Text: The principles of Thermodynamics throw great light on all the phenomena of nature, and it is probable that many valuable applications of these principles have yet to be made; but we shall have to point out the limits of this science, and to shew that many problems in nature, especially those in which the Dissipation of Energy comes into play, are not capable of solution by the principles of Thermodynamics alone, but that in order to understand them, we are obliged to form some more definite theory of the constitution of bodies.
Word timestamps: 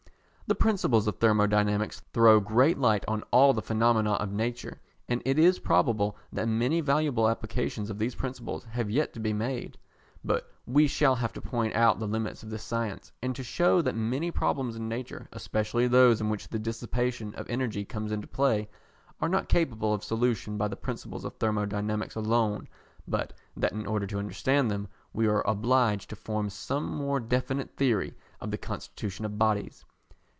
The 0.47 0.55
principles 0.55 1.07
of 1.07 1.15
Thermodynamics 1.17 2.01
throw 2.11 2.41
great 2.41 2.77
light 2.77 3.05
on 3.07 3.23
all 3.31 3.53
the 3.53 3.61
phenomena 3.61 4.15
of 4.15 4.33
nature, 4.33 4.81
and 5.07 5.21
it 5.23 5.39
is 5.39 5.59
probable 5.59 6.17
that 6.33 6.45
many 6.45 6.81
valuable 6.81 7.29
applications 7.29 7.89
of 7.89 7.97
these 7.99 8.15
principles 8.15 8.65
have 8.65 8.89
yet 8.89 9.13
to 9.13 9.21
be 9.21 9.31
made; 9.31 9.77
but 10.25 10.51
we 10.65 10.87
shall 10.87 11.15
have 11.15 11.31
to 11.31 11.41
point 11.41 11.73
out 11.73 11.99
the 11.99 12.05
limits 12.05 12.43
of 12.43 12.49
this 12.49 12.63
science, 12.63 13.13
and 13.23 13.33
to 13.37 13.45
shew 13.45 13.81
that 13.83 13.95
many 13.95 14.29
problems 14.29 14.75
in 14.75 14.89
nature, 14.89 15.29
especially 15.31 15.87
those 15.87 16.19
in 16.19 16.29
which 16.29 16.49
the 16.49 16.59
Dissipation 16.59 17.33
of 17.35 17.49
Energy 17.49 17.85
comes 17.85 18.11
into 18.11 18.27
play, 18.27 18.67
are 19.21 19.29
not 19.29 19.47
capable 19.47 19.93
of 19.93 20.03
solution 20.03 20.57
by 20.57 20.67
the 20.67 20.75
principles 20.75 21.23
of 21.23 21.33
Thermodynamics 21.35 22.15
alone, 22.15 22.67
but 23.07 23.31
that 23.55 23.71
in 23.71 23.85
order 23.87 24.05
to 24.05 24.19
understand 24.19 24.69
them, 24.69 24.89
we 25.13 25.27
are 25.27 25.47
obliged 25.47 26.09
to 26.09 26.17
form 26.17 26.49
some 26.49 26.85
more 26.93 27.21
definite 27.21 27.77
theory 27.77 28.17
of 28.41 28.51
the 28.51 28.57
constitution 28.57 29.23
of 29.23 29.37
bodies. 29.39 29.85